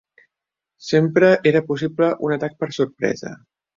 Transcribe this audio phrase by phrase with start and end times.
[0.85, 3.35] Sempre era possible un atac per sorpresa